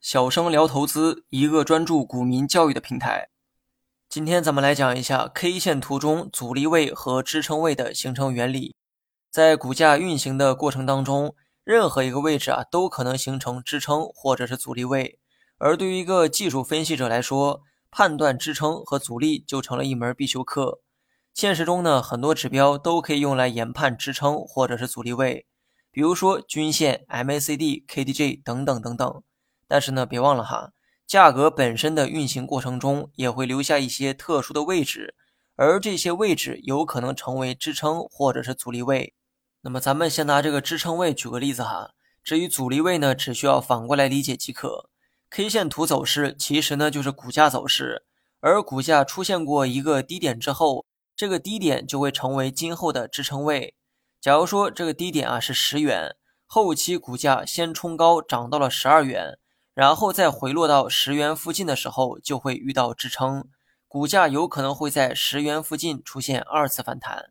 [0.00, 3.28] 小生聊投资，一个专注股民教育的平台。
[4.08, 8.74] 今天咱们来讲一下 K 线图中阻力位和支撑位的形成原理。
[9.30, 15.18] 在股价运行的过程当中，任何一个位置啊都可能形成支撑或者是阻力位。
[15.58, 20.80] 而对于一个技术分析者来说，判断支撑和阻力就成了一门必修课。
[21.32, 25.46] 现实中呢，很多指标都可以用来研判支撑或者是阻力位，
[25.92, 29.22] 比如说均线、MACD、KDJ 等等等等。
[29.66, 30.72] 但是呢，别忘了哈，
[31.06, 35.14] 价格本身的运行过程中也会留下一些特殊的位置，
[35.56, 39.14] 而这些位置有可能成为支撑或者是阻力位。
[39.62, 41.90] 那么咱们先拿这个支撑位举个例子哈，
[42.24, 44.88] 至于阻力位呢，只需要反过来理解即可。
[45.28, 48.04] K 线图走势其实呢就是股价走势，
[48.40, 53.74] 而股价出现过一个低点之后，这个低点就会成为今后的支撑位。
[54.20, 56.14] 假如说这个低点啊是十元，
[56.46, 59.38] 后期股价先冲高涨到了十二元。
[59.72, 63.48] 然后再回落到十元附近的时候，就会遇到支撑，
[63.88, 67.30] 股价有可能会在十元附近出现二次反弹。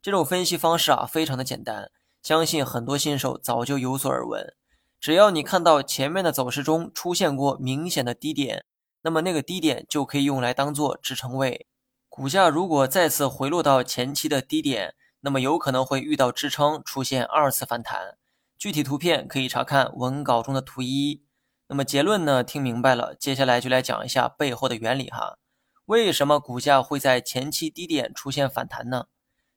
[0.00, 1.90] 这种分析方式啊，非常的简单，
[2.22, 4.54] 相信很多新手早就有所耳闻。
[4.98, 8.64] 只要你看到前面的走势中出现过明显的低点，
[9.02, 11.66] 那么那个低点就可以用来当做支撑位。
[12.08, 18.16] 股价如果再次回落到前期的低点，那么有可能会遇到支撑，出现二次反弹。
[18.58, 21.22] 具体图片可以查看文稿中的图一。
[21.68, 22.42] 那么结论呢？
[22.42, 25.38] 听明白了，接下来就来讲一下背后的原理哈。
[25.86, 29.06] 为什么股价会在前期低点出现反弹呢？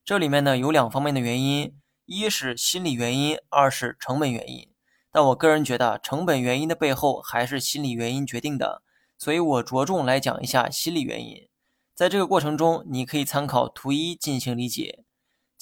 [0.06, 1.75] 这里面呢有两方面的原因，
[2.06, 4.69] 一是心理原因，二是成本原因。
[5.11, 8.81] 但我个人觉得，成本原因的背后还是心理原因决定的，
[9.17, 11.47] 所以我着重来讲一下心理原因。
[11.95, 15.02] 在这个过程中，你可以参考图一进行理解。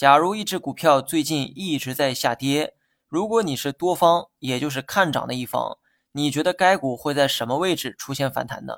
[0.02, 2.74] 假如一只股票最近一直在下跌，
[3.08, 5.78] 如果你是多方，也就是看涨的一方。
[6.14, 8.78] 你觉得该股会在什么位置出现反弹呢？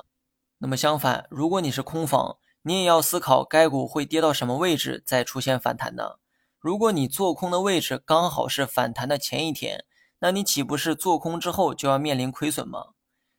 [0.57, 6.15] 那么相反，如果你是空方，你也要思考该股会跌到什么位置再出现反弹呢？
[6.59, 9.85] 如果你做空的位置刚好是反弹的前一天，
[10.19, 12.87] 那你岂不是做空之后就要面临亏损吗？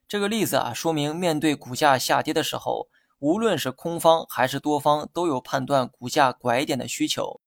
[0.07, 2.87] 这个例子啊，说明面对股价下跌的时候，
[3.19, 7.41] 无论是空方还是多方都有判断股价拐点的需求，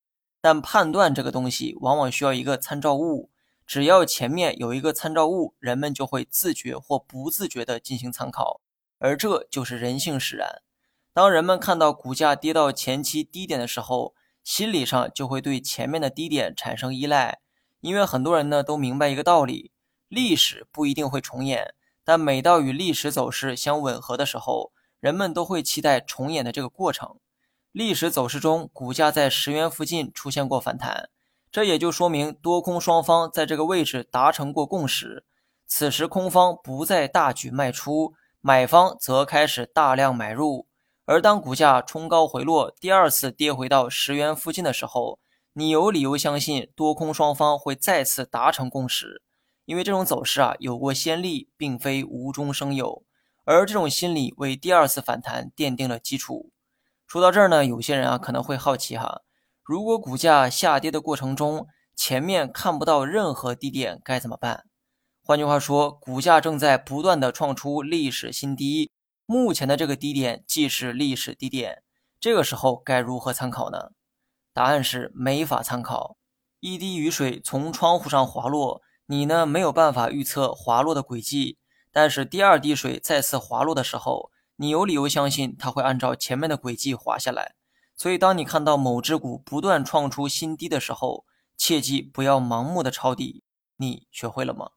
[0.48, 3.31] 但判断这个东西往往需要一个参照物。
[3.66, 8.62] 只要前面有一个参照物，人们就会自觉或不自觉地进行参考，
[8.98, 10.62] 而这就是人性使然。
[11.12, 17.41] 当人们看到股价跌到前期低点的时候，心理上就会对前面的低点产生依赖，
[17.82, 19.72] 因为很多人呢都明白一个道理：
[20.09, 27.19] 历史不一定会重演，但每到与历史走势相吻合的时候，人们都会期待重演的这个过程。
[27.72, 31.10] 历史走势中，股价在十元附近出现过反弹。
[31.50, 35.24] 这也就说明多空双方在这个位置达成过共识，
[35.66, 40.66] 此时空方不再大举卖出，买方则开始大量买入。
[41.04, 45.18] 而当股价冲高回落，第二次跌回到十元附近的时候，
[45.52, 49.22] 你有理由相信多空双方会再次达成共识，
[49.64, 53.04] 因为这种走势啊有过先例，并非无中生有。
[53.44, 56.50] 而这种心理为第二次反弹奠定了基础。
[57.08, 59.22] 说到这儿呢，有些人啊可能会好奇哈。
[59.64, 64.66] 如果股价下跌的过程中，前面看不到任何低点，该怎么办？
[65.24, 68.91] 换句话说，股价正在不断的创出历史新低，
[69.24, 71.82] 目前的这个低点既是历史低点，
[72.20, 73.88] 这个时候该如何参考呢？
[74.52, 76.18] 答案是没法参考。
[76.60, 81.56] 一滴雨水从窗户上滑落，你呢没有办法预测滑落的轨迹，
[81.91, 84.30] 但是第二滴水再次滑落的时候，
[84.60, 87.54] 你有理由相信它会按照前面的轨迹滑下来。
[87.94, 91.24] 所以，当你看到某只股不断创出新低的时候，
[91.56, 93.42] 切记不要盲目的抄底。
[93.76, 94.70] 你学会了吗？